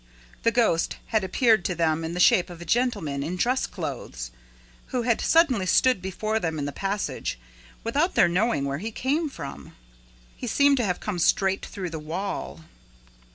The 0.41 0.49
ghost 0.51 0.97
had 1.13 1.23
appeared 1.23 1.63
to 1.65 1.75
them 1.75 2.03
in 2.03 2.15
the 2.15 2.19
shape 2.19 2.49
of 2.49 2.59
a 2.59 2.65
gentleman 2.65 3.21
in 3.21 3.35
dress 3.35 3.67
clothes, 3.67 4.31
who 4.87 5.03
had 5.03 5.21
suddenly 5.21 5.67
stood 5.67 6.01
before 6.01 6.39
them 6.39 6.57
in 6.57 6.65
the 6.65 6.71
passage, 6.71 7.37
without 7.83 8.15
their 8.15 8.27
knowing 8.27 8.65
where 8.65 8.79
he 8.79 8.89
came 8.89 9.29
from. 9.29 9.75
He 10.35 10.47
seemed 10.47 10.77
to 10.77 10.85
have 10.85 10.99
come 10.99 11.19
straight 11.19 11.63
through 11.63 11.91
the 11.91 11.99
wall. 11.99 12.61